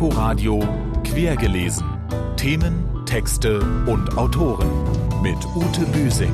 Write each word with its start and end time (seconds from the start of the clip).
Inforadio 0.00 0.60
Quergelesen. 1.04 1.84
Themen, 2.38 3.04
Texte 3.04 3.60
und 3.86 4.16
Autoren 4.16 4.70
mit 5.20 5.36
Ute 5.54 5.84
Büsing. 5.92 6.32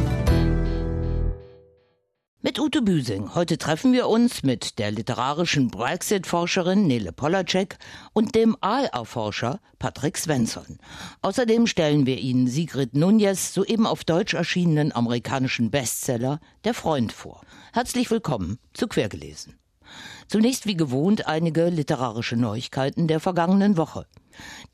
Mit 2.42 2.60
Ute 2.60 2.80
Büsing. 2.82 3.34
Heute 3.34 3.58
treffen 3.58 3.92
wir 3.92 4.06
uns 4.06 4.44
mit 4.44 4.78
der 4.78 4.92
literarischen 4.92 5.66
Brexit-Forscherin 5.66 6.86
Nele 6.86 7.10
Polacek 7.10 7.76
und 8.12 8.36
dem 8.36 8.56
Aalerforscher 8.60 9.58
Patrick 9.80 10.16
Svensson. 10.16 10.78
Außerdem 11.22 11.66
stellen 11.66 12.06
wir 12.06 12.18
Ihnen 12.18 12.46
Sigrid 12.46 12.94
Nunez 12.94 13.52
soeben 13.52 13.88
auf 13.88 14.04
Deutsch 14.04 14.34
erschienenen 14.34 14.94
amerikanischen 14.94 15.72
Bestseller 15.72 16.38
Der 16.62 16.72
Freund 16.72 17.12
vor. 17.12 17.40
Herzlich 17.72 18.12
willkommen 18.12 18.60
zu 18.74 18.86
Quergelesen. 18.86 19.58
Zunächst 20.28 20.66
wie 20.66 20.76
gewohnt 20.76 21.26
einige 21.26 21.68
literarische 21.68 22.36
Neuigkeiten 22.36 23.08
der 23.08 23.20
vergangenen 23.20 23.76
Woche. 23.76 24.06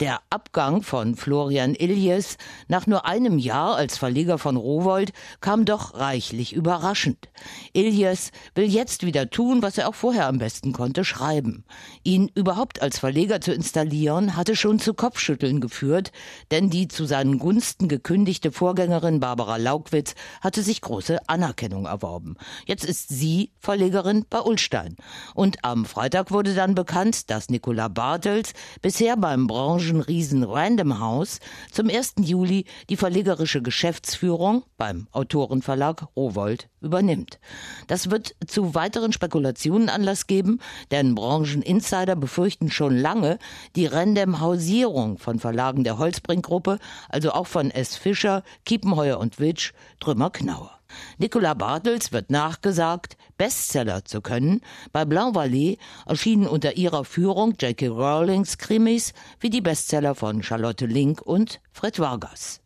Der 0.00 0.20
Abgang 0.30 0.82
von 0.82 1.14
Florian 1.16 1.74
Iljes 1.74 2.36
nach 2.68 2.86
nur 2.86 3.06
einem 3.06 3.38
Jahr 3.38 3.76
als 3.76 3.98
Verleger 3.98 4.38
von 4.38 4.56
Rowold 4.56 5.12
kam 5.40 5.64
doch 5.64 5.94
reichlich 5.94 6.52
überraschend. 6.52 7.28
Iljes 7.72 8.30
will 8.54 8.66
jetzt 8.66 9.04
wieder 9.04 9.30
tun, 9.30 9.62
was 9.62 9.78
er 9.78 9.88
auch 9.88 9.94
vorher 9.94 10.26
am 10.26 10.38
besten 10.38 10.72
konnte, 10.72 11.04
schreiben. 11.04 11.64
Ihn 12.02 12.30
überhaupt 12.34 12.82
als 12.82 12.98
Verleger 12.98 13.40
zu 13.40 13.52
installieren, 13.52 14.36
hatte 14.36 14.56
schon 14.56 14.78
zu 14.78 14.94
Kopfschütteln 14.94 15.60
geführt, 15.60 16.12
denn 16.50 16.70
die 16.70 16.88
zu 16.88 17.04
seinen 17.04 17.38
Gunsten 17.38 17.88
gekündigte 17.88 18.52
Vorgängerin 18.52 19.20
Barbara 19.20 19.56
Laugwitz 19.56 20.14
hatte 20.40 20.62
sich 20.62 20.80
große 20.80 21.28
Anerkennung 21.28 21.86
erworben. 21.86 22.36
Jetzt 22.66 22.84
ist 22.84 23.08
sie 23.08 23.52
Verlegerin 23.58 24.24
bei 24.28 24.40
Ullstein. 24.40 24.96
Und 25.34 25.64
am 25.64 25.84
Freitag 25.84 26.30
wurde 26.30 26.54
dann 26.54 26.74
bekannt, 26.74 27.30
dass 27.30 27.48
Nicola 27.48 27.88
Bartels 27.88 28.52
bisher 28.80 29.16
beim 29.16 29.46
Branchenriesen 29.52 30.44
Random 30.44 30.98
House 30.98 31.38
zum 31.70 31.90
1. 31.90 32.14
Juli 32.20 32.64
die 32.88 32.96
verlegerische 32.96 33.60
Geschäftsführung 33.60 34.64
beim 34.78 35.08
Autorenverlag 35.12 36.06
Rowold 36.16 36.70
übernimmt. 36.80 37.38
Das 37.86 38.10
wird 38.10 38.34
zu 38.46 38.74
weiteren 38.74 39.12
Spekulationen 39.12 39.90
Anlass 39.90 40.26
geben, 40.26 40.58
denn 40.90 41.14
Brancheninsider 41.14 42.16
befürchten 42.16 42.70
schon 42.70 42.96
lange 42.96 43.38
die 43.76 43.84
Random 43.84 44.40
Hausierung 44.40 45.18
von 45.18 45.38
Verlagen 45.38 45.84
der 45.84 45.98
Holzbrink-Gruppe, 45.98 46.78
also 47.10 47.32
auch 47.32 47.46
von 47.46 47.70
S. 47.70 47.94
Fischer, 47.94 48.44
Kiepenheuer 48.64 49.18
und 49.18 49.38
Witsch, 49.38 49.74
Trümmer 50.00 50.30
Knauer. 50.30 50.78
Nicola 51.18 51.54
Bartels 51.54 52.12
wird 52.12 52.30
nachgesagt, 52.30 53.16
Bestseller 53.42 54.04
zu 54.04 54.20
können. 54.20 54.60
Bei 54.92 55.04
Blanc 55.04 55.34
Vallée 55.34 55.78
erschienen 56.06 56.46
unter 56.46 56.76
ihrer 56.76 57.04
Führung 57.04 57.54
J.K. 57.60 57.88
Rowlings 57.88 58.56
Krimis 58.56 59.14
wie 59.40 59.50
die 59.50 59.60
Bestseller 59.60 60.14
von 60.14 60.44
Charlotte 60.44 60.86
Link 60.86 61.20
und 61.20 61.60
Fred 61.72 61.98
Vargas. 61.98 62.60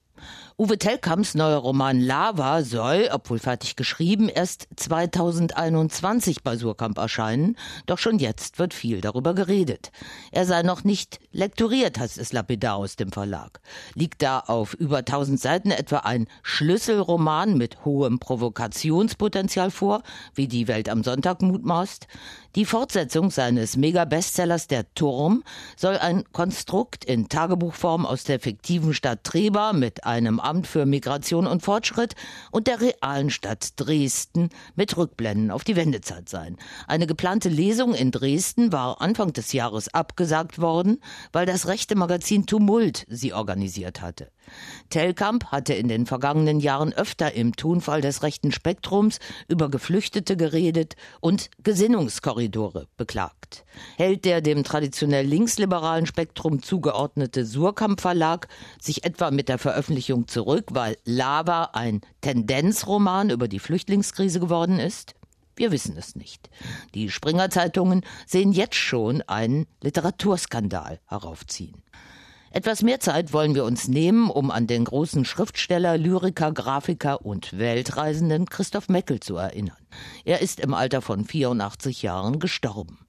Uwe 0.58 0.78
Tellkamps 0.78 1.34
neuer 1.34 1.58
Roman 1.58 2.00
Lava 2.00 2.62
soll, 2.62 3.10
obwohl 3.12 3.38
fertig 3.38 3.76
geschrieben, 3.76 4.30
erst 4.30 4.68
2021 4.76 6.42
bei 6.42 6.56
Surkamp 6.56 6.96
erscheinen, 6.96 7.58
doch 7.84 7.98
schon 7.98 8.18
jetzt 8.18 8.58
wird 8.58 8.72
viel 8.72 9.02
darüber 9.02 9.34
geredet. 9.34 9.90
Er 10.32 10.46
sei 10.46 10.62
noch 10.62 10.82
nicht 10.82 11.20
lektoriert, 11.30 11.98
heißt 11.98 12.16
es 12.16 12.32
lapidar 12.32 12.76
aus 12.76 12.96
dem 12.96 13.12
Verlag. 13.12 13.60
Liegt 13.92 14.22
da 14.22 14.38
auf 14.38 14.72
über 14.72 15.00
1000 15.00 15.38
Seiten 15.38 15.70
etwa 15.72 15.98
ein 15.98 16.26
Schlüsselroman 16.42 17.58
mit 17.58 17.84
hohem 17.84 18.18
Provokationspotenzial 18.18 19.70
vor, 19.70 20.02
wie 20.34 20.48
die 20.48 20.68
Welt 20.68 20.88
am 20.88 21.04
Sonntag 21.04 21.42
mutmaßt? 21.42 22.06
Die 22.54 22.64
Fortsetzung 22.64 23.30
seines 23.30 23.76
Mega-Bestsellers 23.76 24.68
Der 24.68 24.90
Turm 24.94 25.44
soll 25.76 25.98
ein 25.98 26.24
Konstrukt 26.32 27.04
in 27.04 27.28
Tagebuchform 27.28 28.06
aus 28.06 28.24
der 28.24 28.40
fiktiven 28.40 28.94
Stadt 28.94 29.22
Treba 29.22 29.74
mit 29.74 30.04
einem 30.04 30.40
Amt 30.46 30.66
für 30.66 30.86
Migration 30.86 31.46
und 31.46 31.62
Fortschritt 31.62 32.14
und 32.50 32.66
der 32.66 32.80
realen 32.80 33.30
Stadt 33.30 33.70
Dresden 33.76 34.50
mit 34.76 34.96
Rückblenden 34.96 35.50
auf 35.50 35.64
die 35.64 35.76
Wendezeit 35.76 36.28
sein. 36.28 36.56
Eine 36.86 37.06
geplante 37.06 37.48
Lesung 37.48 37.94
in 37.94 38.12
Dresden 38.12 38.72
war 38.72 39.00
Anfang 39.00 39.32
des 39.32 39.52
Jahres 39.52 39.92
abgesagt 39.92 40.60
worden, 40.60 41.00
weil 41.32 41.46
das 41.46 41.66
rechte 41.66 41.96
Magazin 41.96 42.46
Tumult 42.46 43.04
sie 43.08 43.32
organisiert 43.32 44.00
hatte. 44.00 44.30
Telkamp 44.90 45.46
hatte 45.46 45.74
in 45.74 45.88
den 45.88 46.06
vergangenen 46.06 46.60
Jahren 46.60 46.92
öfter 46.92 47.32
im 47.32 47.56
Tonfall 47.56 48.00
des 48.00 48.22
rechten 48.22 48.52
Spektrums 48.52 49.18
über 49.48 49.68
Geflüchtete 49.68 50.36
geredet 50.36 50.94
und 51.20 51.50
Gesinnungskorridore 51.62 52.86
beklagt. 52.96 53.64
Hält 53.96 54.24
der 54.24 54.40
dem 54.40 54.64
traditionell 54.64 55.26
linksliberalen 55.26 56.06
Spektrum 56.06 56.62
zugeordnete 56.62 57.44
Surkamp 57.44 58.00
Verlag 58.00 58.48
sich 58.80 59.04
etwa 59.04 59.30
mit 59.30 59.48
der 59.48 59.58
Veröffentlichung 59.58 60.28
zurück, 60.28 60.66
weil 60.70 60.96
Lava 61.04 61.70
ein 61.72 62.00
Tendenzroman 62.20 63.30
über 63.30 63.48
die 63.48 63.58
Flüchtlingskrise 63.58 64.40
geworden 64.40 64.78
ist? 64.78 65.14
Wir 65.56 65.72
wissen 65.72 65.96
es 65.96 66.14
nicht. 66.14 66.50
Die 66.94 67.10
Springer 67.10 67.48
Zeitungen 67.48 68.02
sehen 68.26 68.52
jetzt 68.52 68.76
schon 68.76 69.22
einen 69.22 69.66
Literaturskandal 69.82 71.00
heraufziehen. 71.06 71.82
Etwas 72.50 72.82
mehr 72.82 73.00
Zeit 73.00 73.32
wollen 73.32 73.54
wir 73.54 73.64
uns 73.64 73.88
nehmen, 73.88 74.30
um 74.30 74.50
an 74.50 74.66
den 74.66 74.84
großen 74.84 75.24
Schriftsteller, 75.24 75.98
Lyriker, 75.98 76.52
Grafiker 76.52 77.24
und 77.24 77.58
Weltreisenden 77.58 78.46
Christoph 78.46 78.88
Meckel 78.88 79.20
zu 79.20 79.36
erinnern. 79.36 79.76
Er 80.24 80.40
ist 80.40 80.60
im 80.60 80.72
Alter 80.72 81.02
von 81.02 81.24
84 81.24 82.02
Jahren 82.02 82.38
gestorben. 82.38 83.06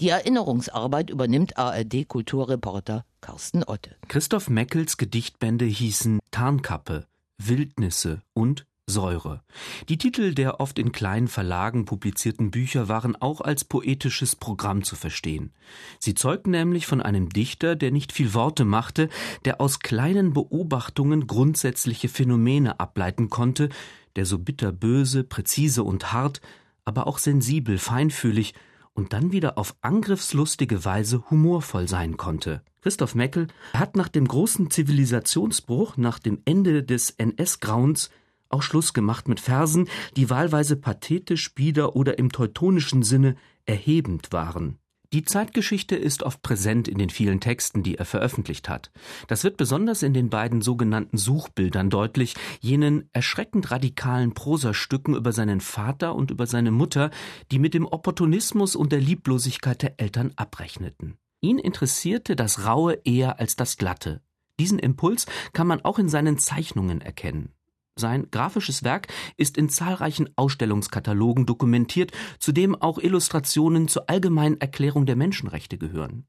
Die 0.00 0.08
Erinnerungsarbeit 0.08 1.10
übernimmt 1.10 1.56
ARD-Kulturreporter 1.56 3.04
Carsten 3.20 3.62
Otte. 3.64 3.96
Christoph 4.08 4.48
Meckels 4.48 4.96
Gedichtbände 4.96 5.66
hießen 5.66 6.20
Tarnkappe, 6.30 7.06
Wildnisse 7.38 8.22
und 8.32 8.66
Säure. 8.90 9.42
Die 9.88 9.96
Titel 9.96 10.34
der 10.34 10.60
oft 10.60 10.78
in 10.78 10.92
kleinen 10.92 11.28
Verlagen 11.28 11.86
publizierten 11.86 12.50
Bücher 12.50 12.88
waren 12.88 13.16
auch 13.16 13.40
als 13.40 13.64
poetisches 13.64 14.36
Programm 14.36 14.84
zu 14.84 14.96
verstehen. 14.96 15.52
Sie 15.98 16.14
zeugten 16.14 16.50
nämlich 16.50 16.86
von 16.86 17.00
einem 17.00 17.30
Dichter, 17.30 17.76
der 17.76 17.90
nicht 17.90 18.12
viel 18.12 18.34
Worte 18.34 18.66
machte, 18.66 19.08
der 19.46 19.60
aus 19.60 19.80
kleinen 19.80 20.34
Beobachtungen 20.34 21.26
grundsätzliche 21.26 22.08
Phänomene 22.08 22.78
ableiten 22.80 23.30
konnte, 23.30 23.70
der 24.16 24.26
so 24.26 24.38
bitterböse, 24.38 25.24
präzise 25.24 25.84
und 25.84 26.12
hart, 26.12 26.42
aber 26.84 27.06
auch 27.06 27.18
sensibel, 27.18 27.78
feinfühlig 27.78 28.54
und 28.94 29.12
dann 29.12 29.32
wieder 29.32 29.56
auf 29.56 29.76
angriffslustige 29.80 30.84
Weise 30.84 31.30
humorvoll 31.30 31.88
sein 31.88 32.16
konnte. 32.16 32.62
Christoph 32.82 33.14
Meckel 33.14 33.46
hat 33.74 33.96
nach 33.96 34.08
dem 34.08 34.26
großen 34.26 34.70
Zivilisationsbruch, 34.70 35.96
nach 35.96 36.18
dem 36.18 36.40
Ende 36.44 36.82
des 36.82 37.10
NS-Grauens 37.10 38.10
auch 38.50 38.62
Schluss 38.62 38.92
gemacht 38.92 39.28
mit 39.28 39.40
Versen, 39.40 39.88
die 40.16 40.30
wahlweise 40.30 40.76
pathetisch, 40.76 41.54
bieder 41.54 41.96
oder 41.96 42.18
im 42.18 42.30
teutonischen 42.30 43.02
Sinne 43.02 43.36
erhebend 43.64 44.32
waren. 44.32 44.78
Die 45.12 45.24
Zeitgeschichte 45.24 45.96
ist 45.96 46.22
oft 46.22 46.40
präsent 46.40 46.86
in 46.86 46.96
den 46.96 47.10
vielen 47.10 47.40
Texten, 47.40 47.82
die 47.82 47.96
er 47.96 48.04
veröffentlicht 48.04 48.68
hat. 48.68 48.92
Das 49.26 49.42
wird 49.42 49.56
besonders 49.56 50.04
in 50.04 50.14
den 50.14 50.30
beiden 50.30 50.62
sogenannten 50.62 51.16
Suchbildern 51.18 51.90
deutlich, 51.90 52.34
jenen 52.60 53.08
erschreckend 53.12 53.72
radikalen 53.72 54.34
Prosastücken 54.34 55.16
über 55.16 55.32
seinen 55.32 55.60
Vater 55.60 56.14
und 56.14 56.30
über 56.30 56.46
seine 56.46 56.70
Mutter, 56.70 57.10
die 57.50 57.58
mit 57.58 57.74
dem 57.74 57.86
Opportunismus 57.86 58.76
und 58.76 58.92
der 58.92 59.00
Lieblosigkeit 59.00 59.82
der 59.82 59.98
Eltern 59.98 60.32
abrechneten. 60.36 61.16
Ihn 61.40 61.58
interessierte 61.58 62.36
das 62.36 62.64
Raue 62.64 63.00
eher 63.04 63.40
als 63.40 63.56
das 63.56 63.78
Glatte. 63.78 64.20
Diesen 64.60 64.78
Impuls 64.78 65.26
kann 65.52 65.66
man 65.66 65.80
auch 65.84 65.98
in 65.98 66.08
seinen 66.08 66.38
Zeichnungen 66.38 67.00
erkennen. 67.00 67.52
Sein 68.00 68.28
grafisches 68.32 68.82
Werk 68.82 69.06
ist 69.36 69.56
in 69.56 69.68
zahlreichen 69.68 70.28
Ausstellungskatalogen 70.34 71.46
dokumentiert, 71.46 72.10
zu 72.40 72.50
dem 72.50 72.74
auch 72.74 72.98
Illustrationen 72.98 73.86
zur 73.86 74.10
allgemeinen 74.10 74.60
Erklärung 74.60 75.06
der 75.06 75.14
Menschenrechte 75.16 75.78
gehören. 75.78 76.26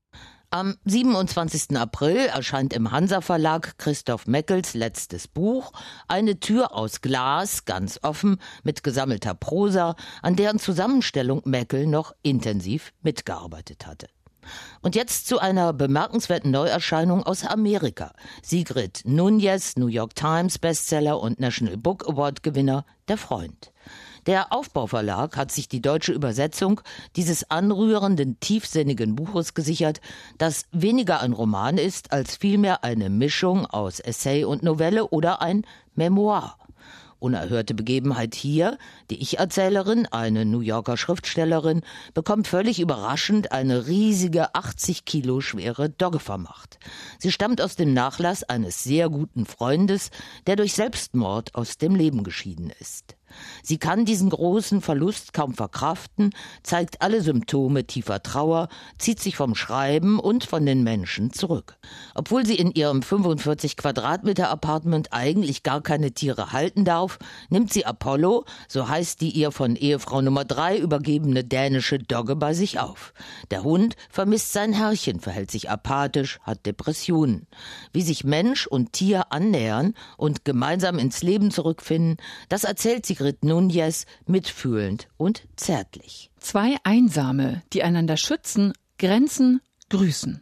Am 0.53 0.75
27. 0.83 1.77
April 1.77 2.17
erscheint 2.17 2.73
im 2.73 2.91
Hansa 2.91 3.21
Verlag 3.21 3.77
Christoph 3.77 4.27
Meckels 4.27 4.73
letztes 4.73 5.29
Buch 5.29 5.71
Eine 6.09 6.41
Tür 6.41 6.75
aus 6.75 6.99
Glas, 6.99 7.63
ganz 7.63 7.99
offen, 8.03 8.37
mit 8.61 8.83
gesammelter 8.83 9.33
Prosa, 9.33 9.95
an 10.21 10.35
deren 10.35 10.59
Zusammenstellung 10.59 11.41
Meckel 11.45 11.87
noch 11.87 12.13
intensiv 12.21 12.91
mitgearbeitet 13.01 13.87
hatte. 13.87 14.09
Und 14.81 14.95
jetzt 14.95 15.27
zu 15.27 15.39
einer 15.39 15.73
bemerkenswerten 15.73 16.51
Neuerscheinung 16.51 17.23
aus 17.23 17.45
Amerika. 17.45 18.13
Sigrid 18.41 19.01
Nunez, 19.05 19.75
New 19.77 19.87
York 19.87 20.15
Times 20.15 20.57
Bestseller 20.59 21.19
und 21.19 21.39
National 21.39 21.77
Book 21.77 22.07
Award 22.07 22.43
Gewinner, 22.43 22.85
Der 23.07 23.17
Freund. 23.17 23.71
Der 24.27 24.53
Aufbauverlag 24.53 25.35
hat 25.35 25.51
sich 25.51 25.67
die 25.67 25.81
deutsche 25.81 26.13
Übersetzung 26.13 26.81
dieses 27.15 27.49
anrührenden, 27.49 28.39
tiefsinnigen 28.39 29.15
Buches 29.15 29.55
gesichert, 29.55 29.99
das 30.37 30.65
weniger 30.71 31.21
ein 31.21 31.33
Roman 31.33 31.79
ist, 31.79 32.11
als 32.11 32.37
vielmehr 32.37 32.83
eine 32.83 33.09
Mischung 33.09 33.65
aus 33.65 33.99
Essay 33.99 34.43
und 34.43 34.61
Novelle 34.61 35.07
oder 35.07 35.41
ein 35.41 35.65
Memoir. 35.95 36.55
Unerhörte 37.21 37.75
Begebenheit 37.75 38.33
hier, 38.33 38.79
die 39.11 39.21
Ich-Erzählerin, 39.21 40.07
eine 40.07 40.43
New 40.43 40.61
Yorker 40.61 40.97
Schriftstellerin, 40.97 41.81
bekommt 42.15 42.47
völlig 42.47 42.79
überraschend 42.79 43.51
eine 43.51 43.85
riesige 43.85 44.55
80 44.55 45.05
Kilo 45.05 45.39
schwere 45.39 45.89
Dogge 45.89 46.19
vermacht. 46.19 46.79
Sie 47.19 47.31
stammt 47.31 47.61
aus 47.61 47.75
dem 47.75 47.93
Nachlass 47.93 48.43
eines 48.43 48.83
sehr 48.83 49.09
guten 49.09 49.45
Freundes, 49.45 50.09
der 50.47 50.55
durch 50.55 50.73
Selbstmord 50.73 51.53
aus 51.53 51.77
dem 51.77 51.95
Leben 51.95 52.23
geschieden 52.23 52.71
ist. 52.79 53.15
Sie 53.63 53.77
kann 53.77 54.05
diesen 54.05 54.29
großen 54.29 54.81
Verlust 54.81 55.33
kaum 55.33 55.53
verkraften, 55.53 56.31
zeigt 56.63 57.01
alle 57.01 57.21
Symptome 57.21 57.85
tiefer 57.85 58.23
Trauer, 58.23 58.69
zieht 58.97 59.19
sich 59.19 59.35
vom 59.35 59.55
Schreiben 59.55 60.19
und 60.19 60.43
von 60.43 60.65
den 60.65 60.83
Menschen 60.83 61.33
zurück. 61.33 61.77
Obwohl 62.15 62.45
sie 62.45 62.55
in 62.55 62.71
ihrem 62.71 63.01
45 63.01 63.77
Quadratmeter 63.77 64.49
Apartment 64.49 65.09
eigentlich 65.11 65.63
gar 65.63 65.81
keine 65.81 66.11
Tiere 66.11 66.51
halten 66.51 66.85
darf, 66.85 67.19
nimmt 67.49 67.71
sie 67.71 67.85
Apollo, 67.85 68.45
so 68.67 68.87
heißt 68.87 69.21
die 69.21 69.31
ihr 69.31 69.51
von 69.51 69.75
Ehefrau 69.75 70.21
Nummer 70.21 70.45
drei 70.45 70.77
übergebene 70.77 71.43
dänische 71.43 71.99
Dogge 71.99 72.35
bei 72.35 72.53
sich 72.53 72.79
auf. 72.79 73.13
Der 73.49 73.63
Hund 73.63 73.95
vermisst 74.09 74.53
sein 74.53 74.73
Herrchen, 74.73 75.19
verhält 75.19 75.51
sich 75.51 75.69
apathisch, 75.69 76.39
hat 76.43 76.65
Depressionen. 76.65 77.47
Wie 77.93 78.01
sich 78.01 78.23
Mensch 78.23 78.67
und 78.67 78.93
Tier 78.93 79.31
annähern 79.31 79.93
und 80.17 80.45
gemeinsam 80.45 80.99
ins 80.99 81.21
Leben 81.21 81.51
zurückfinden, 81.51 82.17
das 82.49 82.63
erzählt 82.63 83.05
sie 83.05 83.15
Sigrid 83.21 83.45
Nunez 83.45 84.07
mitfühlend 84.25 85.07
und 85.15 85.43
zärtlich. 85.55 86.31
Zwei 86.39 86.77
Einsame, 86.83 87.61
die 87.71 87.83
einander 87.83 88.17
schützen, 88.17 88.73
Grenzen, 88.97 89.61
grüßen. 89.89 90.41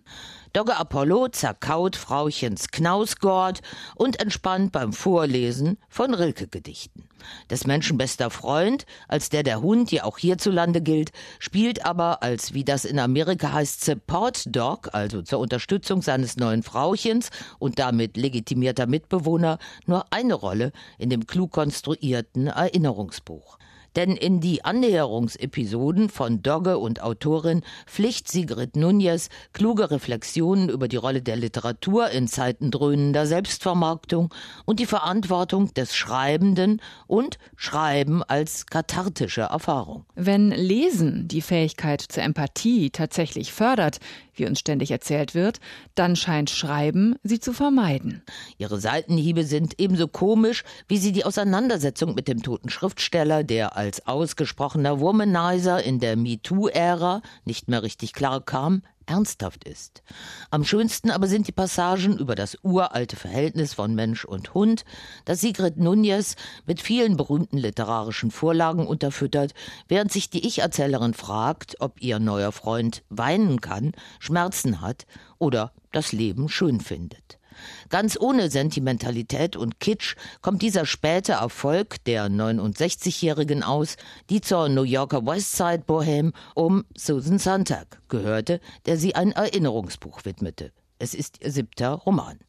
Dogge 0.51 0.75
Apollo 0.77 1.27
zerkaut 1.29 1.95
Frauchens 1.95 2.69
Knausgord 2.69 3.61
und 3.95 4.19
entspannt 4.19 4.71
beim 4.71 4.93
Vorlesen 4.93 5.77
von 5.89 6.15
Rilke-Gedichten. 6.15 7.07
Des 7.51 7.67
Menschen 7.67 7.99
bester 7.99 8.31
Freund, 8.31 8.87
als 9.07 9.29
der 9.29 9.43
der 9.43 9.61
Hund, 9.61 9.91
die 9.91 10.01
auch 10.01 10.17
hierzulande 10.17 10.81
gilt, 10.81 11.11
spielt 11.37 11.85
aber 11.85 12.23
als, 12.23 12.55
wie 12.55 12.63
das 12.63 12.83
in 12.83 12.97
Amerika 12.97 13.53
heißt, 13.53 13.85
Support 13.85 14.55
Dog, 14.55 14.89
also 14.93 15.21
zur 15.21 15.37
Unterstützung 15.37 16.01
seines 16.01 16.37
neuen 16.37 16.63
Frauchens 16.63 17.29
und 17.59 17.77
damit 17.77 18.17
legitimierter 18.17 18.87
Mitbewohner, 18.87 19.59
nur 19.85 20.05
eine 20.11 20.33
Rolle 20.33 20.71
in 20.97 21.11
dem 21.11 21.27
klug 21.27 21.51
konstruierten 21.51 22.47
Erinnerungsbuch. 22.47 23.59
Denn 23.95 24.15
in 24.15 24.39
die 24.39 24.63
Annäherungsepisoden 24.63 26.09
von 26.09 26.41
Dogge 26.41 26.77
und 26.77 27.01
Autorin 27.01 27.63
pflicht 27.85 28.31
Sigrid 28.31 28.75
Nunez 28.75 29.29
kluge 29.53 29.91
Reflexionen 29.91 30.69
über 30.69 30.87
die 30.87 30.97
Rolle 30.97 31.21
der 31.21 31.35
Literatur 31.35 32.09
in 32.09 32.27
Zeiten 32.27 32.71
dröhnender 32.71 33.25
Selbstvermarktung 33.25 34.33
und 34.65 34.79
die 34.79 34.85
Verantwortung 34.85 35.73
des 35.73 35.95
Schreibenden 35.95 36.81
und 37.07 37.37
Schreiben 37.55 38.23
als 38.23 38.65
kathartische 38.65 39.41
Erfahrung. 39.41 40.05
Wenn 40.15 40.51
Lesen 40.51 41.27
die 41.27 41.41
Fähigkeit 41.41 42.01
zur 42.01 42.23
Empathie 42.23 42.89
tatsächlich 42.89 43.53
fördert, 43.53 43.99
wie 44.39 44.45
uns 44.45 44.59
ständig 44.59 44.91
erzählt 44.91 45.35
wird, 45.35 45.59
dann 45.95 46.15
scheint 46.15 46.49
Schreiben 46.49 47.15
sie 47.23 47.39
zu 47.39 47.53
vermeiden. 47.53 48.23
Ihre 48.57 48.79
Seitenhiebe 48.79 49.43
sind 49.43 49.73
ebenso 49.77 50.07
komisch, 50.07 50.63
wie 50.87 50.97
sie 50.97 51.11
die 51.11 51.25
Auseinandersetzung 51.25 52.15
mit 52.15 52.27
dem 52.27 52.41
toten 52.41 52.69
Schriftsteller, 52.69 53.43
der 53.43 53.75
als 53.79 54.05
ausgesprochener 54.07 54.99
Womanizer 54.99 55.81
in 55.81 56.01
der 56.01 56.17
MeToo-Ära 56.17 57.21
nicht 57.45 57.69
mehr 57.69 57.81
richtig 57.81 58.11
klar 58.11 58.41
kam, 58.41 58.81
ernsthaft 59.05 59.63
ist. 59.63 60.03
Am 60.51 60.65
schönsten 60.65 61.09
aber 61.11 61.27
sind 61.27 61.47
die 61.47 61.53
Passagen 61.53 62.17
über 62.17 62.35
das 62.35 62.57
uralte 62.61 63.15
Verhältnis 63.15 63.73
von 63.73 63.95
Mensch 63.95 64.25
und 64.25 64.53
Hund, 64.53 64.83
das 65.23 65.39
Sigrid 65.39 65.77
Nunez 65.77 66.35
mit 66.65 66.81
vielen 66.81 67.15
berühmten 67.15 67.57
literarischen 67.57 68.31
Vorlagen 68.31 68.85
unterfüttert, 68.85 69.53
während 69.87 70.11
sich 70.11 70.29
die 70.29 70.45
Ich-Erzählerin 70.45 71.13
fragt, 71.13 71.77
ob 71.79 72.01
ihr 72.01 72.19
neuer 72.19 72.51
Freund 72.51 73.03
weinen 73.07 73.61
kann, 73.61 73.93
Schmerzen 74.19 74.81
hat 74.81 75.07
oder 75.37 75.71
das 75.93 76.11
Leben 76.11 76.49
schön 76.49 76.81
findet. 76.81 77.38
Ganz 77.89 78.17
ohne 78.19 78.49
Sentimentalität 78.49 79.55
und 79.55 79.79
Kitsch 79.79 80.15
kommt 80.41 80.61
dieser 80.61 80.85
späte 80.85 81.33
Erfolg 81.33 82.03
der 82.05 82.27
69-Jährigen 82.27 83.63
aus, 83.63 83.97
die 84.29 84.41
zur 84.41 84.69
New 84.69 84.83
Yorker 84.83 85.25
Westside 85.25 85.83
Bohème 85.87 86.33
um 86.55 86.85
Susan 86.95 87.39
Sontag 87.39 88.01
gehörte, 88.09 88.59
der 88.85 88.97
sie 88.97 89.15
ein 89.15 89.31
Erinnerungsbuch 89.31 90.25
widmete. 90.25 90.71
Es 90.99 91.13
ist 91.13 91.41
ihr 91.41 91.51
siebter 91.51 91.91
Roman. 91.91 92.39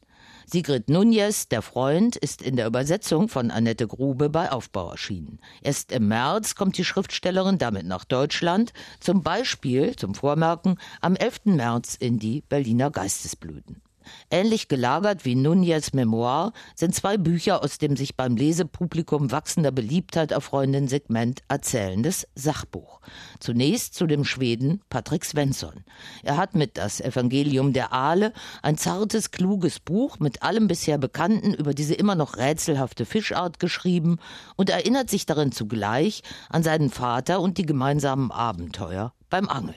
Sigrid 0.45 0.89
Nunez, 0.89 1.47
der 1.47 1.61
Freund, 1.61 2.17
ist 2.17 2.41
in 2.41 2.57
der 2.57 2.67
Übersetzung 2.67 3.29
von 3.29 3.51
Annette 3.51 3.87
Grube 3.87 4.29
bei 4.29 4.51
Aufbau 4.51 4.91
erschienen. 4.91 5.39
Erst 5.61 5.93
im 5.93 6.09
März 6.09 6.55
kommt 6.55 6.77
die 6.77 6.83
Schriftstellerin 6.83 7.57
damit 7.57 7.85
nach 7.85 8.03
Deutschland, 8.03 8.73
zum 8.99 9.23
Beispiel, 9.23 9.95
zum 9.95 10.13
Vormerken, 10.13 10.77
am 10.99 11.15
11. 11.15 11.45
März 11.45 11.95
in 11.95 12.19
die 12.19 12.41
Berliner 12.41 12.91
Geistesblüten. 12.91 13.81
Ähnlich 14.29 14.67
gelagert 14.67 15.25
wie 15.25 15.35
Nunez 15.35 15.93
Memoir 15.93 16.53
sind 16.75 16.95
zwei 16.95 17.17
Bücher 17.17 17.63
aus 17.63 17.77
dem 17.77 17.95
sich 17.95 18.15
beim 18.15 18.35
Lesepublikum 18.35 19.31
wachsender 19.31 19.71
Beliebtheit 19.71 20.31
erfreuenden 20.31 20.87
Segment 20.87 21.41
erzählendes 21.47 22.27
Sachbuch. 22.35 23.01
Zunächst 23.39 23.95
zu 23.95 24.07
dem 24.07 24.25
Schweden 24.25 24.81
Patrick 24.89 25.25
Svensson. 25.25 25.83
Er 26.23 26.37
hat 26.37 26.55
mit 26.55 26.77
Das 26.77 27.01
Evangelium 27.01 27.73
der 27.73 27.93
Aale 27.93 28.33
ein 28.61 28.77
zartes, 28.77 29.31
kluges 29.31 29.79
Buch 29.79 30.19
mit 30.19 30.43
allem 30.43 30.67
bisher 30.67 30.97
Bekannten 30.97 31.53
über 31.53 31.73
diese 31.73 31.93
immer 31.93 32.15
noch 32.15 32.37
rätselhafte 32.37 33.05
Fischart 33.05 33.59
geschrieben 33.59 34.17
und 34.55 34.69
erinnert 34.69 35.09
sich 35.09 35.25
darin 35.25 35.51
zugleich 35.51 36.23
an 36.49 36.63
seinen 36.63 36.89
Vater 36.89 37.41
und 37.41 37.57
die 37.57 37.65
gemeinsamen 37.65 38.31
Abenteuer 38.31 39.13
beim 39.31 39.49
Angeln. 39.49 39.75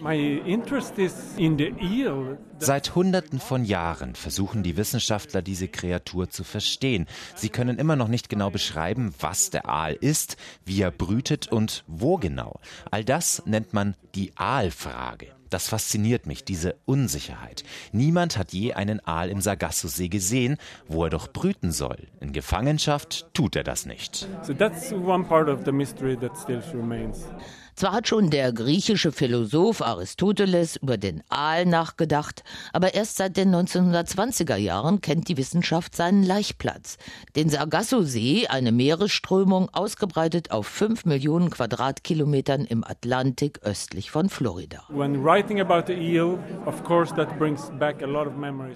Seit 2.59 2.95
Hunderten 2.95 3.41
von 3.41 3.65
Jahren 3.65 4.15
versuchen 4.15 4.63
die 4.63 4.77
Wissenschaftler, 4.77 5.41
diese 5.41 5.69
Kreatur 5.69 6.29
zu 6.29 6.45
verstehen. 6.45 7.07
Sie 7.35 7.49
können 7.49 7.79
immer 7.79 7.97
noch 7.97 8.09
nicht 8.09 8.29
genau 8.29 8.51
beschreiben, 8.51 9.15
was 9.19 9.49
der 9.49 9.67
Aal 9.69 9.95
ist, 9.95 10.37
wie 10.67 10.83
er 10.83 10.91
brütet 10.91 11.51
und 11.51 11.85
wo 11.87 12.19
genau. 12.19 12.61
All 12.91 13.05
das 13.05 13.43
nennt 13.47 13.73
man 13.73 13.95
die 14.15 14.33
Aalfrage. 14.37 15.29
Das 15.51 15.69
fasziniert 15.69 16.27
mich, 16.27 16.45
diese 16.45 16.75
Unsicherheit. 16.85 17.63
Niemand 17.93 18.37
hat 18.37 18.53
je 18.53 18.73
einen 18.73 18.99
Aal 19.07 19.29
im 19.29 19.41
Sargassosee 19.41 20.09
gesehen, 20.09 20.57
wo 20.89 21.05
er 21.05 21.11
doch 21.11 21.33
brüten 21.33 21.71
soll. 21.71 22.09
In 22.19 22.33
Gefangenschaft 22.33 23.33
tut 23.35 23.55
er 23.55 23.63
das 23.63 23.87
nicht. 23.87 24.27
So 24.43 24.53
that's 24.53 24.93
one 24.93 25.23
part 25.23 25.49
of 25.49 25.61
the 25.65 25.71
mystery 25.71 26.17
that 26.17 26.37
still 26.37 26.61
remains. 26.73 27.25
Zwar 27.77 27.93
hat 27.93 28.07
schon 28.07 28.31
der 28.31 28.53
griechische 28.53 29.11
Philosoph 29.11 29.83
Aristoteles 29.83 30.77
über 30.77 30.97
den 30.97 31.25
Aal 31.29 31.67
nachgedacht, 31.67 32.45
aber 32.73 32.95
erst 32.95 33.17
seit 33.17 33.37
den 33.37 33.53
1920er 33.53 34.55
Jahren 34.55 35.01
kennt 35.01 35.29
die 35.29 35.37
Wissenschaft 35.37 35.97
seinen 35.97 36.23
Laichplatz. 36.23 36.99
Den 37.35 37.49
Sargasso-See, 37.49 38.47
eine 38.47 38.71
Meeresströmung, 38.71 39.71
ausgebreitet 39.73 40.53
auf 40.53 40.69
fünf 40.69 41.05
Millionen 41.05 41.51
Quadratkilometern 41.51 42.65
im 42.65 42.85
Atlantik 42.85 43.61
östlich 43.65 44.13
von 44.13 44.29
Florida. 44.29 44.85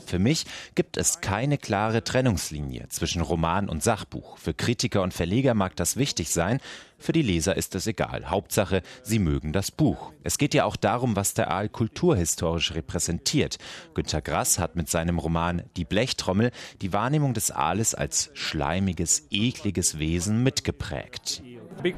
Für 0.07 0.19
mich 0.19 0.47
gibt 0.75 0.97
es 0.97 1.21
keine 1.21 1.59
klare 1.59 2.02
Trennungslinie 2.02 2.88
zwischen 2.88 3.23
Roman 3.23 3.69
und 3.69 3.83
Sachbuch. 3.83 4.38
Für 4.38 4.55
Kritiker 4.55 5.02
und 5.02 5.14
Verleger 5.14 5.55
mag 5.55 5.76
das 5.76 5.97
wichtig 5.97 6.31
sein, 6.31 6.59
für 6.99 7.12
die 7.12 7.23
Leser 7.23 7.57
ist 7.57 7.75
es 7.75 7.87
egal. 7.87 8.28
Hauptsache, 8.28 8.83
sie 9.02 9.19
mögen 9.19 9.52
das 9.52 9.71
Buch. 9.71 10.12
Es 10.25 10.37
geht 10.37 10.52
ja 10.52 10.64
auch 10.64 10.76
darum, 10.76 11.14
was 11.17 11.33
der 11.33 11.50
Aal 11.50 11.69
kulturhistorisch 11.69 12.75
repräsentiert. 12.75 13.59
Günter 13.95 14.21
Grass 14.21 14.59
hat 14.59 14.76
mit 14.76 14.88
seinem 14.90 15.19
Roman 15.19 15.62
Die 15.76 15.85
Blechtrommel 15.85 16.50
die 16.83 16.93
Wahrnehmung 16.93 17.35
des 17.35 17.50
Aales 17.50 17.95
als 17.95 18.31
schleimiges, 18.35 19.28
ekliges 19.31 19.99
Wesen 19.99 20.43
mitgeprägt. 20.43 21.43
Uh, 21.81 21.93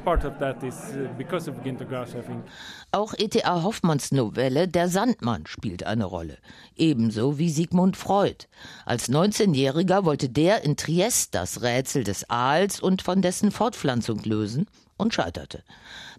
auch 2.91 3.13
E.T.A. 3.17 3.63
Hoffmanns 3.63 4.11
Novelle 4.11 4.67
Der 4.67 4.87
Sandmann 4.87 5.47
spielt 5.47 5.83
eine 5.87 6.05
Rolle, 6.05 6.37
ebenso 6.75 7.39
wie 7.39 7.49
Sigmund 7.49 7.97
Freud. 7.97 8.45
Als 8.85 9.09
19-Jähriger 9.09 10.05
wollte 10.05 10.29
der 10.29 10.63
in 10.63 10.77
Triest 10.77 11.33
das 11.33 11.63
Rätsel 11.63 12.03
des 12.03 12.29
Aals 12.29 12.79
und 12.79 13.01
von 13.01 13.23
dessen 13.23 13.49
Fortpflanzung 13.51 14.21
lösen 14.23 14.67
und 15.01 15.13
scheiterte. 15.13 15.63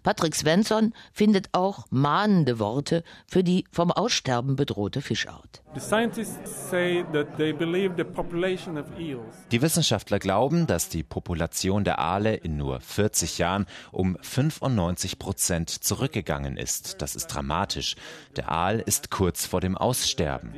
Patrick 0.03 0.35
Svensson 0.35 0.93
findet 1.13 1.49
auch 1.53 1.85
mahnende 1.89 2.59
Worte 2.59 3.03
für 3.25 3.43
die 3.43 3.65
vom 3.71 3.91
Aussterben 3.91 4.57
bedrohte 4.57 5.01
Fischart. 5.01 5.63
Die 9.51 9.61
Wissenschaftler 9.61 10.19
glauben, 10.19 10.67
dass 10.67 10.89
die 10.89 11.03
Population 11.03 11.83
der 11.83 11.99
Aale 11.99 12.35
in 12.35 12.57
nur 12.57 12.79
40 12.81 13.37
Jahren 13.37 13.65
um 13.91 14.17
95 14.21 15.17
Prozent 15.17 15.69
zurückgegangen 15.69 16.57
ist. 16.57 17.01
Das 17.01 17.15
ist 17.15 17.27
dramatisch. 17.27 17.95
Der 18.35 18.51
Aal 18.51 18.81
ist 18.85 19.09
kurz 19.09 19.45
vor 19.45 19.61
dem 19.61 19.77
Aussterben. 19.77 20.53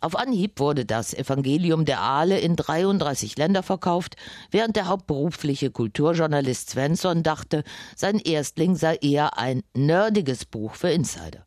Auf 0.00 0.16
Anhieb 0.16 0.60
wurde 0.60 0.84
das 0.84 1.14
Evangelium 1.14 1.84
der 1.84 2.00
Aale 2.00 2.38
in 2.38 2.56
33 2.56 3.36
Länder 3.38 3.62
verkauft, 3.62 4.16
während 4.50 4.76
der 4.76 4.86
hauptberufliche 4.86 5.70
Kulturjournalist 5.70 6.70
Svensson 6.70 7.13
dachte, 7.22 7.64
sein 7.96 8.18
Erstling 8.18 8.76
sei 8.76 8.96
eher 8.96 9.38
ein 9.38 9.62
nerdiges 9.74 10.44
Buch 10.44 10.74
für 10.74 10.90
Insider. 10.90 11.46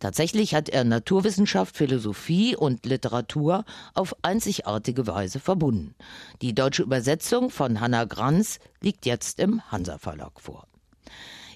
Tatsächlich 0.00 0.54
hat 0.54 0.68
er 0.68 0.84
Naturwissenschaft, 0.84 1.76
Philosophie 1.76 2.56
und 2.56 2.84
Literatur 2.86 3.64
auf 3.94 4.16
einzigartige 4.22 5.06
Weise 5.06 5.40
verbunden. 5.40 5.94
Die 6.40 6.54
deutsche 6.54 6.82
Übersetzung 6.82 7.50
von 7.50 7.80
Hanna 7.80 8.04
Granz 8.04 8.58
liegt 8.80 9.06
jetzt 9.06 9.38
im 9.38 9.62
Hansa 9.70 9.98
Verlag 9.98 10.40
vor. 10.40 10.66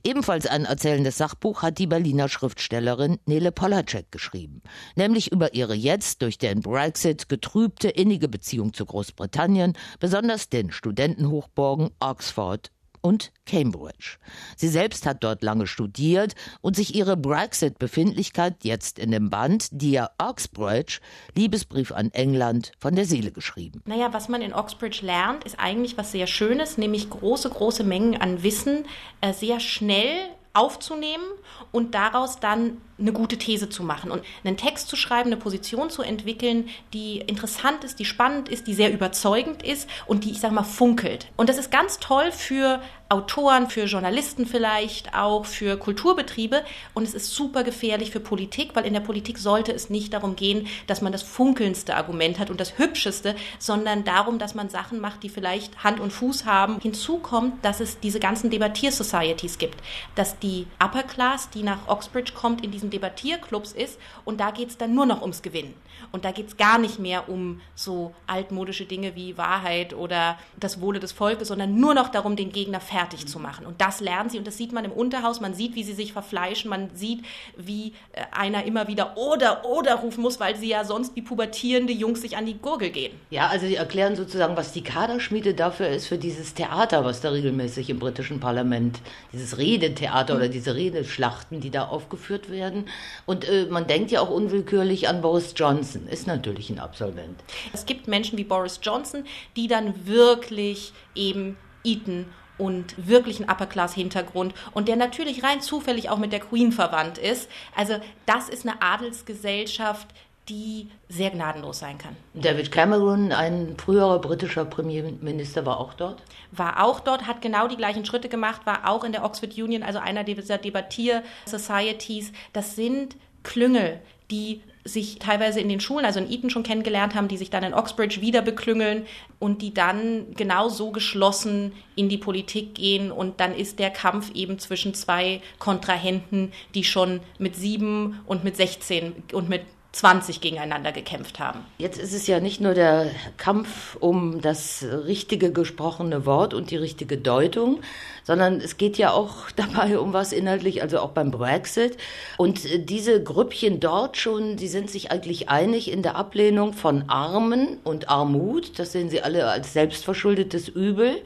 Ebenfalls 0.05 0.47
ein 0.47 0.67
erzählendes 0.67 1.19
Sachbuch 1.19 1.63
hat 1.63 1.79
die 1.79 1.89
Berliner 1.89 2.29
Schriftstellerin 2.29 3.19
Nele 3.27 3.51
Polacek 3.51 4.13
geschrieben, 4.13 4.63
nämlich 4.95 5.33
über 5.33 5.55
ihre 5.55 5.75
jetzt 5.75 6.23
durch 6.23 6.39
den 6.39 6.61
Brexit 6.61 7.29
getrübte 7.29 7.89
innige 7.89 8.29
Beziehung 8.29 8.73
zu 8.73 8.87
Großbritannien, 8.87 9.73
besonders 9.99 10.49
den 10.49 10.71
Studentenhochburgen 10.71 11.91
Oxford 11.99 12.71
und 13.07 13.31
Cambridge. 13.47 14.19
Sie 14.57 14.67
selbst 14.67 15.07
hat 15.07 15.23
dort 15.23 15.45
lange 15.45 15.69
studiert 15.69 16.35
und 16.61 16.75
sich 16.75 16.97
ihre 16.97 17.17
Brexit-Befindlichkeit 17.17 18.65
jetzt 18.65 18.99
in 18.99 19.13
dem 19.13 19.31
Band 19.31 19.69
Dear 19.71 20.11
Oxbridge, 20.19 20.99
Liebesbrief 21.37 21.93
an 21.93 22.11
England, 22.11 22.73
von 22.81 22.97
der 22.97 23.05
Seele 23.05 23.31
geschrieben. 23.31 23.81
Naja, 23.85 24.13
was 24.13 24.29
man 24.29 24.43
in 24.43 24.53
Oxbridge 24.53 25.07
lernt, 25.07 25.45
ist 25.45 25.61
eigentlich 25.61 25.97
was 25.97 26.11
sehr 26.11 26.27
Schönes, 26.27 26.79
nämlich 26.79 27.09
große, 27.09 27.49
große 27.49 27.85
Mengen 27.85 28.21
an 28.21 28.43
Wissen 28.43 28.87
äh, 29.21 29.33
sehr 29.33 29.61
schnell 29.61 30.17
aufzunehmen 30.53 31.27
und 31.71 31.95
daraus 31.95 32.41
dann 32.41 32.79
eine 32.99 33.13
gute 33.13 33.37
These 33.37 33.69
zu 33.69 33.83
machen 33.83 34.11
und 34.11 34.23
einen 34.45 34.57
Text 34.57 34.89
zu 34.89 34.97
schreiben, 34.97 35.29
eine 35.29 35.37
Position 35.37 35.91
zu 35.91 36.03
entwickeln, 36.03 36.69
die 36.93 37.19
interessant 37.19 37.85
ist, 37.85 37.99
die 37.99 38.05
spannend 38.05 38.49
ist, 38.49 38.67
die 38.67 38.75
sehr 38.75 38.93
überzeugend 38.93 39.63
ist 39.63 39.89
und 40.07 40.25
die, 40.25 40.31
ich 40.31 40.41
sag 40.41 40.53
mal, 40.53 40.65
funkelt. 40.65 41.27
Und 41.37 41.49
das 41.49 41.59
ist 41.59 41.71
ganz 41.71 41.99
toll 41.99 42.33
für 42.33 42.81
Autoren, 43.09 43.71
für 43.71 43.85
Journalisten 43.85 44.47
vielleicht, 44.47 45.15
auch 45.15 45.47
für 45.47 45.77
Kulturbetriebe. 45.77 46.65
Und 46.93 47.05
es 47.05 47.15
ist 47.15 47.35
super 47.35 47.63
gefährlich 47.63 48.11
für 48.11 48.19
Politik, 48.19 48.71
weil 48.75 48.85
in 48.85 48.95
der 48.95 49.01
Politik 49.01 49.39
sollte 49.39 49.73
es 49.73 49.91
nicht 49.91 50.13
darum 50.13 50.35
gehen, 50.35 50.67
dass 50.89 51.03
man 51.03 51.13
das 51.13 51.23
funkelndste 51.23 51.95
Argument 51.95 52.41
hat 52.41 52.51
und 52.51 52.59
das 52.59 52.79
hübscheste, 52.79 53.37
sondern 53.61 54.03
darum, 54.03 54.41
dass 54.41 54.57
man 54.57 54.71
Sachen 54.71 55.01
macht, 55.01 55.23
die 55.23 55.29
vielleicht 55.29 55.85
Hand 55.85 56.01
und 56.01 56.13
Fuß 56.13 56.47
haben. 56.47 56.81
Hinzu 56.81 57.19
kommt, 57.19 57.65
dass 57.65 57.79
es 57.79 58.01
diese 58.01 58.19
ganzen 58.19 58.51
Debattier-Societies 58.51 59.59
gibt, 59.59 59.79
dass 60.17 60.41
die 60.41 60.67
Upper 60.83 61.05
Class, 61.05 61.49
die 61.51 61.63
nach 61.63 61.87
Oxbridge 61.87 62.33
kommt, 62.35 62.65
in 62.65 62.73
diesen 62.73 62.86
diesen 62.87 62.91
Debattierclubs 62.91 63.73
ist 63.73 63.99
und 64.25 64.41
da 64.41 64.51
geht 64.51 64.71
es 64.71 64.79
dann 64.79 64.95
nur 64.95 65.07
noch 65.07 65.23
ums 65.23 65.43
Gewinnen. 65.43 65.75
Und 66.13 66.25
da 66.25 66.31
geht 66.31 66.49
es 66.49 66.57
gar 66.57 66.79
nicht 66.79 66.99
mehr 66.99 67.29
um 67.29 67.61
so 67.75 68.15
altmodische 68.27 68.85
Dinge 68.85 69.17
wie 69.17 69.37
Wahrheit 69.39 69.95
oder 69.95 70.39
das 70.59 70.81
Wohle 70.81 71.01
des 71.01 71.13
Volkes, 71.13 71.49
sondern 71.49 71.79
nur 71.81 71.95
noch 71.95 72.09
darum, 72.09 72.37
den 72.37 72.53
Gegner 72.53 72.81
fertig 72.81 73.27
zu 73.27 73.39
machen. 73.39 73.67
Und 73.67 73.81
das 73.81 74.01
lernen 74.01 74.31
sie 74.31 74.39
und 74.39 74.47
das 74.47 74.57
sieht 74.57 74.73
man 74.73 74.85
im 74.85 74.93
Unterhaus. 74.93 75.41
Man 75.41 75.55
sieht, 75.55 75.75
wie 75.75 75.85
sie 75.85 75.95
sich 75.95 76.13
verfleischen. 76.13 76.69
Man 76.71 76.91
sieht, 76.95 77.25
wie 77.57 77.95
äh, 78.13 78.23
einer 78.31 78.65
immer 78.65 78.89
wieder 78.89 79.17
oder 79.17 79.65
oder 79.65 79.97
rufen 79.97 80.23
muss, 80.23 80.39
weil 80.39 80.57
sie 80.57 80.69
ja 80.69 80.85
sonst 80.85 81.17
wie 81.17 81.23
pubertierende 81.23 81.93
Jungs 81.93 82.21
sich 82.21 82.37
an 82.37 82.47
die 82.47 82.59
Gurgel 82.59 82.91
gehen. 82.91 83.13
Ja, 83.31 83.49
also 83.49 83.67
sie 83.67 83.77
erklären 83.77 84.17
sozusagen, 84.17 84.57
was 84.57 84.73
die 84.73 84.83
Kaderschmiede 84.83 85.55
dafür 85.55 85.89
ist, 85.89 86.07
für 86.07 86.19
dieses 86.19 86.55
Theater, 86.55 87.05
was 87.05 87.21
da 87.21 87.31
regelmäßig 87.31 87.91
im 87.91 87.99
britischen 87.99 88.39
Parlament, 88.39 89.01
dieses 89.33 89.59
Redetheater 89.59 90.35
mhm. 90.35 90.41
oder 90.41 90.49
diese 90.49 90.75
Redeschlachten, 90.75 91.61
die 91.61 91.71
da 91.71 91.87
aufgeführt 91.87 92.51
werden 92.51 92.76
werden. 92.77 92.89
Und 93.25 93.49
äh, 93.49 93.67
man 93.67 93.87
denkt 93.87 94.11
ja 94.11 94.21
auch 94.21 94.31
unwillkürlich 94.31 95.09
an 95.09 95.21
Boris 95.21 95.55
Johnson, 95.57 96.07
ist 96.09 96.27
natürlich 96.27 96.71
ein 96.71 96.79
Absolvent. 96.79 97.43
Es 97.73 97.87
gibt 97.87 98.09
Menschen 98.09 98.39
wie 98.39 98.45
Boris 98.45 98.81
Johnson, 98.83 99.25
die 99.57 99.69
dann 99.69 100.07
wirklich 100.07 100.93
eben 101.15 101.57
Eton 101.85 102.27
und 102.59 102.95
wirklich 102.97 103.39
einen 103.39 103.51
Upper-Class-Hintergrund 103.51 104.55
und 104.73 104.89
der 104.89 104.97
natürlich 104.97 105.43
rein 105.43 105.61
zufällig 105.61 106.09
auch 106.09 106.19
mit 106.19 106.33
der 106.33 106.41
Queen 106.41 106.73
verwandt 106.73 107.19
ist. 107.19 107.51
Also 107.75 107.97
das 108.25 108.49
ist 108.49 108.67
eine 108.67 108.81
Adelsgesellschaft, 108.81 110.09
die 110.49 110.89
sehr 111.09 111.31
gnadenlos 111.31 111.79
sein 111.79 111.99
kann. 111.99 112.17
David 112.35 112.71
Cameron, 112.71 113.33
ein 113.33 113.77
früherer 113.79 114.21
britischer 114.21 114.65
Premierminister, 114.65 115.67
war 115.67 115.81
auch 115.81 115.95
dort? 115.95 116.23
War 116.53 116.85
auch 116.85 117.01
dort, 117.01 117.27
hat 117.27 117.43
genau 117.43 117.69
die 117.69 117.77
gleichen 117.77 118.05
Schritte 118.05 118.29
gemacht, 118.29 118.63
war 118.65 118.89
auch 118.89 119.05
in 119.05 119.13
der 119.13 119.25
Oxford 119.25 119.57
Union, 119.59 119.83
also 119.83 119.99
einer 119.99 120.25
dieser 120.25 120.59
Debattier-Societies. 120.59 122.33
Das 122.53 122.77
sind 122.77 123.17
Klüngel, 123.43 124.01
die 124.31 124.63
sich 124.85 125.19
teilweise 125.19 125.61
in 125.61 125.69
den 125.69 125.81
Schulen, 125.81 126.05
also 126.05 126.21
in 126.21 126.31
Eton 126.31 126.51
schon 126.51 126.63
kennengelernt 126.63 127.15
haben, 127.15 127.27
die 127.29 127.37
sich 127.37 127.51
dann 127.51 127.65
in 127.65 127.75
Oxbridge 127.75 128.21
wieder 128.21 128.41
beklüngeln 128.41 129.07
und 129.41 129.63
die 129.63 129.75
dann 129.75 130.35
genau 130.37 130.69
so 130.69 130.93
geschlossen 130.93 131.73
in 131.97 132.09
die 132.09 132.19
Politik 132.19 132.77
gehen. 132.77 133.11
Und 133.11 133.41
dann 133.41 133.55
ist 133.55 133.81
der 133.81 133.91
Kampf 133.91 134.31
eben 134.35 134.59
zwischen 134.59 134.95
zwei 134.95 135.41
Kontrahenten, 135.59 136.53
die 136.75 136.85
schon 136.85 137.21
mit 137.39 137.57
sieben 137.57 138.21
und 138.27 138.45
mit 138.45 138.57
16 138.57 139.25
und 139.33 139.49
mit 139.49 139.63
20 139.97 140.43
gegeneinander 140.43 140.93
gekämpft 140.93 141.41
haben. 141.41 141.61
Jetzt 141.79 141.99
ist 141.99 142.13
es 142.13 142.27
ja 142.27 142.39
nicht 142.39 142.61
nur 142.61 142.75
der 142.75 143.11
Kampf 143.39 143.97
um 143.99 144.43
das 144.43 144.85
richtige 145.07 145.53
gesprochene 145.53 146.27
Wort 146.27 146.53
und 146.53 146.71
die 146.71 146.77
richtige 146.77 147.17
Deutung, 147.17 147.81
sondern 148.23 148.61
es 148.61 148.77
geht 148.77 148.99
ja 148.99 149.13
auch 149.13 149.51
dabei 149.57 149.99
um 149.99 150.13
was 150.13 150.33
inhaltlich, 150.33 150.83
also 150.83 150.99
auch 150.99 151.13
beim 151.13 151.31
Brexit. 151.31 151.97
Und 152.37 152.91
diese 152.91 153.23
Grüppchen 153.23 153.81
dort 153.81 154.19
schon, 154.19 154.57
die 154.57 154.69
sind 154.69 154.91
sich 154.91 155.11
eigentlich 155.11 155.49
einig 155.49 155.91
in 155.91 156.03
der 156.03 156.17
Ablehnung 156.17 156.75
von 156.75 157.09
Armen 157.09 157.79
und 157.83 158.11
Armut. 158.11 158.79
Das 158.79 158.93
sehen 158.93 159.09
sie 159.09 159.23
alle 159.23 159.49
als 159.49 159.73
selbstverschuldetes 159.73 160.69
Übel 160.69 161.23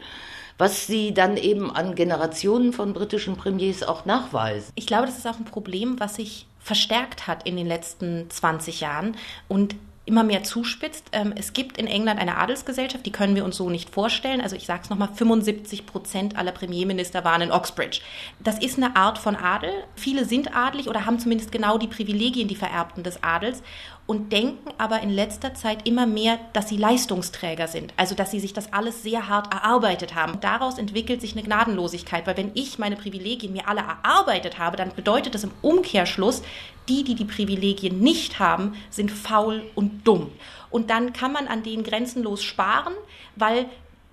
was 0.59 0.87
sie 0.87 1.15
dann 1.15 1.39
eben 1.39 1.75
an 1.75 1.95
Generationen 1.95 2.75
von 2.75 2.93
britischen 2.93 3.35
Premiers 3.35 3.83
auch 3.83 4.05
nachweisen. 4.05 4.71
Ich 4.75 4.87
glaube, 4.87 5.07
das 5.07 5.17
ist 5.17 5.27
auch 5.27 5.39
ein 5.39 5.47
Problem, 5.47 5.99
was 5.99 6.17
sich 6.17 6.45
verstärkt 6.61 7.27
hat 7.27 7.47
in 7.47 7.57
den 7.57 7.67
letzten 7.67 8.29
20 8.31 8.81
Jahren 8.81 9.17
und 9.49 9.75
immer 10.11 10.25
mehr 10.25 10.43
zuspitzt. 10.43 11.07
Ähm, 11.13 11.33
es 11.37 11.53
gibt 11.53 11.79
in 11.79 11.87
England 11.87 12.21
eine 12.21 12.37
Adelsgesellschaft, 12.37 13.07
die 13.07 13.13
können 13.13 13.37
wir 13.37 13.45
uns 13.45 13.57
so 13.57 13.71
nicht 13.71 13.91
vorstellen. 13.91 14.41
Also 14.41 14.57
ich 14.57 14.67
sage 14.67 14.81
es 14.85 14.91
nochmal, 14.91 15.09
75 15.15 15.87
Prozent 15.87 16.37
aller 16.37 16.53
Premierminister 16.53 17.25
waren 17.25 17.43
in 17.43 17.53
Oxbridge. 17.53 18.01
Das 18.41 18.59
ist 18.59 18.77
eine 18.77 18.97
Art 18.97 19.19
von 19.19 19.37
Adel. 19.37 19.71
Viele 19.95 20.25
sind 20.25 20.55
adelig 20.55 20.89
oder 20.89 21.07
haben 21.07 21.19
zumindest 21.19 21.53
genau 21.53 21.79
die 21.79 21.87
Privilegien, 21.87 22.49
die 22.49 22.57
vererbten 22.57 23.05
des 23.05 23.23
Adels 23.23 23.63
und 24.11 24.33
denken 24.33 24.73
aber 24.77 25.03
in 25.03 25.11
letzter 25.11 25.55
Zeit 25.55 25.87
immer 25.87 26.05
mehr, 26.05 26.41
dass 26.53 26.69
sie 26.69 26.77
Leistungsträger 26.77 27.69
sind, 27.69 27.95
also 27.97 28.17
dass 28.17 28.33
sie 28.33 28.41
sich 28.41 28.53
das 28.53 28.73
alles 28.73 29.05
sehr 29.05 29.29
hart 29.29 29.55
erarbeitet 29.55 30.17
haben. 30.17 30.41
Daraus 30.41 30.79
entwickelt 30.79 31.21
sich 31.21 31.35
eine 31.35 31.45
Gnadenlosigkeit, 31.45 32.27
weil 32.27 32.37
wenn 32.37 32.51
ich 32.55 32.81
meine 32.81 32.97
Privilegien 32.97 33.53
mir 33.53 33.69
alle 33.69 33.83
erarbeitet 33.83 34.59
habe, 34.59 34.77
dann 34.77 34.93
bedeutet 34.97 35.37
das 35.37 35.45
im 35.45 35.53
Umkehrschluss, 35.63 36.43
die, 36.89 37.05
die 37.05 37.15
die 37.15 37.25
Privilegien 37.25 38.01
nicht 38.01 38.41
haben, 38.41 38.75
sind 38.91 39.13
faul 39.13 39.63
und 39.77 40.05
dumm. 40.05 40.33
Und 40.71 40.91
dann 40.91 41.13
kann 41.13 41.33
man 41.33 41.47
an 41.47 41.63
denen 41.63 41.85
grenzenlos 41.85 42.43
sparen, 42.43 42.95
weil 43.37 43.67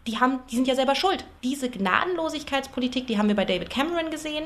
die, 0.06 0.20
haben, 0.20 0.42
die 0.52 0.58
sind 0.58 0.68
ja 0.68 0.76
selber 0.76 0.94
schuld. 0.94 1.26
Diese 1.44 1.72
Gnadenlosigkeitspolitik, 1.72 3.08
die 3.08 3.18
haben 3.18 3.30
wir 3.30 3.36
bei 3.36 3.46
David 3.46 3.72
Cameron 3.72 4.12
gesehen, 4.12 4.46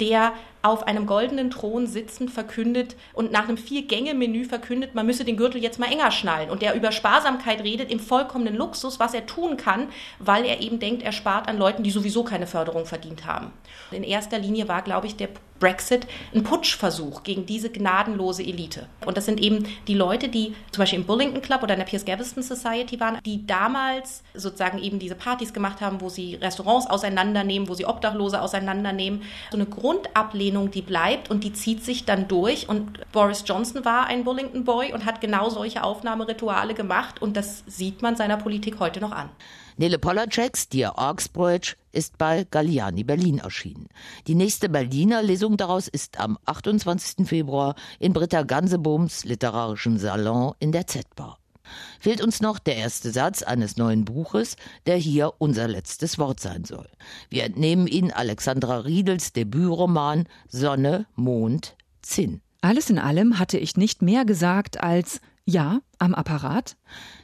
der 0.00 0.32
auf 0.62 0.86
einem 0.86 1.06
goldenen 1.06 1.50
Thron 1.50 1.86
sitzend 1.86 2.30
verkündet 2.30 2.96
und 3.12 3.30
nach 3.30 3.48
einem 3.48 3.56
Vier-Gänge-Menü 3.56 4.44
verkündet, 4.44 4.94
man 4.94 5.06
müsse 5.06 5.24
den 5.24 5.36
Gürtel 5.36 5.62
jetzt 5.62 5.78
mal 5.78 5.90
enger 5.90 6.10
schnallen. 6.10 6.50
Und 6.50 6.60
der 6.60 6.74
über 6.74 6.90
Sparsamkeit 6.90 7.62
redet 7.62 7.90
im 7.90 8.00
vollkommenen 8.00 8.56
Luxus, 8.56 8.98
was 8.98 9.14
er 9.14 9.26
tun 9.26 9.56
kann, 9.56 9.88
weil 10.18 10.44
er 10.44 10.60
eben 10.60 10.80
denkt, 10.80 11.02
er 11.02 11.12
spart 11.12 11.48
an 11.48 11.58
Leuten, 11.58 11.84
die 11.84 11.90
sowieso 11.90 12.24
keine 12.24 12.48
Förderung 12.48 12.84
verdient 12.84 13.26
haben. 13.26 13.52
In 13.92 14.02
erster 14.02 14.38
Linie 14.38 14.66
war, 14.66 14.82
glaube 14.82 15.06
ich, 15.06 15.16
der 15.16 15.28
Brexit 15.58 16.06
ein 16.34 16.42
Putschversuch 16.42 17.22
gegen 17.22 17.46
diese 17.46 17.70
gnadenlose 17.70 18.42
Elite. 18.42 18.86
Und 19.04 19.16
das 19.16 19.24
sind 19.24 19.40
eben 19.40 19.66
die 19.88 19.94
Leute, 19.94 20.28
die 20.28 20.54
zum 20.70 20.82
Beispiel 20.82 20.98
im 20.98 21.06
Bullington 21.06 21.42
Club 21.42 21.62
oder 21.62 21.74
in 21.74 21.80
der 21.80 21.86
Piers 21.86 22.04
Gaveston 22.04 22.42
Society 22.42 23.00
waren, 23.00 23.18
die 23.24 23.46
damals 23.46 24.22
sozusagen 24.34 24.78
eben 24.78 24.98
diese 24.98 25.14
Partys 25.14 25.52
gemacht 25.52 25.80
haben, 25.80 26.00
wo 26.00 26.08
sie 26.08 26.34
Restaurants 26.34 26.86
auseinandernehmen, 26.88 27.68
wo 27.68 27.74
sie 27.74 27.86
Obdachlose 27.86 28.40
auseinandernehmen. 28.40 29.22
So 29.50 29.56
eine 29.56 29.66
Grundablehnung, 29.86 30.72
die 30.72 30.82
bleibt 30.82 31.30
und 31.30 31.44
die 31.44 31.52
zieht 31.52 31.84
sich 31.84 32.04
dann 32.04 32.26
durch. 32.26 32.68
Und 32.68 33.08
Boris 33.12 33.44
Johnson 33.46 33.84
war 33.84 34.06
ein 34.06 34.24
Bullington 34.24 34.64
Boy 34.64 34.92
und 34.92 35.04
hat 35.04 35.20
genau 35.20 35.48
solche 35.48 35.84
Aufnahmerituale 35.84 36.74
gemacht 36.74 37.22
und 37.22 37.36
das 37.36 37.62
sieht 37.68 38.02
man 38.02 38.16
seiner 38.16 38.36
Politik 38.36 38.80
heute 38.80 39.00
noch 39.00 39.12
an. 39.12 39.30
Nele 39.76 40.00
Polaceks 40.00 40.70
Dear 40.70 40.98
Orksbroich 40.98 41.76
ist 41.92 42.18
bei 42.18 42.44
Galliani 42.50 43.04
Berlin 43.04 43.38
erschienen. 43.38 43.86
Die 44.26 44.34
nächste 44.34 44.68
Berliner 44.68 45.22
Lesung 45.22 45.56
daraus 45.56 45.86
ist 45.86 46.18
am 46.18 46.36
28. 46.46 47.24
Februar 47.24 47.76
in 48.00 48.12
Britta 48.12 48.42
Gansebohms 48.42 49.24
literarischen 49.24 49.98
Salon 49.98 50.54
in 50.58 50.72
der 50.72 50.88
Z-Bar. 50.88 51.38
Fehlt 52.00 52.20
uns 52.20 52.40
noch 52.40 52.58
der 52.58 52.76
erste 52.76 53.10
Satz 53.10 53.42
eines 53.42 53.76
neuen 53.76 54.04
Buches, 54.04 54.56
der 54.86 54.96
hier 54.96 55.32
unser 55.38 55.68
letztes 55.68 56.18
Wort 56.18 56.40
sein 56.40 56.64
soll. 56.64 56.88
Wir 57.28 57.44
entnehmen 57.44 57.86
ihn 57.86 58.10
Alexandra 58.10 58.80
Riedels 58.80 59.32
Debütroman 59.32 60.28
Sonne, 60.48 61.06
Mond, 61.14 61.76
Zinn. 62.02 62.40
Alles 62.60 62.90
in 62.90 62.98
allem 62.98 63.38
hatte 63.38 63.58
ich 63.58 63.76
nicht 63.76 64.02
mehr 64.02 64.24
gesagt 64.24 64.82
als 64.82 65.20
ja, 65.46 65.80
am 65.98 66.14
Apparat. 66.14 66.76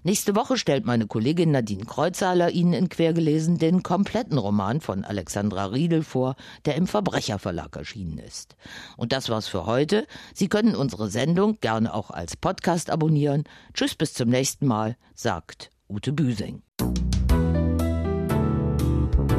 Nächste 0.04 0.36
Woche 0.36 0.56
stellt 0.56 0.86
meine 0.86 1.06
Kollegin 1.06 1.50
Nadine 1.50 1.84
Kreuzhaler 1.84 2.50
Ihnen 2.50 2.72
in 2.72 2.88
Quergelesen 2.88 3.58
den 3.58 3.82
kompletten 3.82 4.38
Roman 4.38 4.80
von 4.80 5.04
Alexandra 5.04 5.66
Riedel 5.66 6.02
vor, 6.02 6.36
der 6.64 6.76
im 6.76 6.86
Verbrecherverlag 6.86 7.76
erschienen 7.76 8.18
ist. 8.18 8.56
Und 8.96 9.12
das 9.12 9.28
war's 9.28 9.48
für 9.48 9.66
heute. 9.66 10.06
Sie 10.34 10.48
können 10.48 10.76
unsere 10.76 11.10
Sendung 11.10 11.58
gerne 11.60 11.92
auch 11.92 12.10
als 12.10 12.36
Podcast 12.36 12.90
abonnieren. 12.90 13.42
Tschüss, 13.74 13.96
bis 13.96 14.14
zum 14.14 14.28
nächsten 14.28 14.66
Mal, 14.66 14.96
sagt 15.14 15.70
Ute 15.88 16.12
Büsing. 16.12 16.62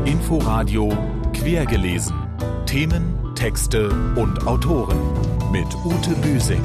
Inforadio 0.06 0.90
Quergelesen. 1.32 2.16
Themen, 2.66 3.34
Texte 3.36 3.90
und 4.16 4.46
Autoren 4.46 5.00
mit 5.52 5.68
Ute 5.86 6.16
Büsing. 6.22 6.62